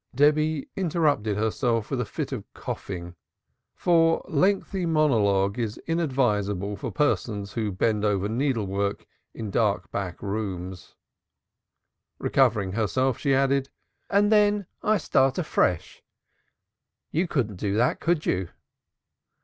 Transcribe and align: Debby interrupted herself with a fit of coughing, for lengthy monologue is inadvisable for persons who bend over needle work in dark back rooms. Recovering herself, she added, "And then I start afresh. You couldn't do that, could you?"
Debby 0.15 0.67
interrupted 0.75 1.37
herself 1.37 1.91
with 1.91 2.01
a 2.01 2.05
fit 2.05 2.31
of 2.31 2.43
coughing, 2.55 3.13
for 3.75 4.25
lengthy 4.27 4.83
monologue 4.83 5.59
is 5.59 5.77
inadvisable 5.85 6.75
for 6.75 6.91
persons 6.91 7.51
who 7.53 7.71
bend 7.71 8.03
over 8.03 8.27
needle 8.27 8.65
work 8.65 9.05
in 9.35 9.51
dark 9.51 9.91
back 9.91 10.19
rooms. 10.23 10.95
Recovering 12.17 12.71
herself, 12.71 13.19
she 13.19 13.35
added, 13.35 13.69
"And 14.09 14.31
then 14.31 14.65
I 14.81 14.97
start 14.97 15.37
afresh. 15.37 16.01
You 17.11 17.27
couldn't 17.27 17.57
do 17.57 17.75
that, 17.75 17.99
could 17.99 18.25
you?" 18.25 18.49